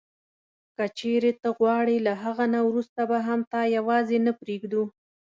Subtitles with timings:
[0.75, 4.83] که چیري ته غواړې له هغه نه وروسته به هم تا یوازي نه پرېږدو.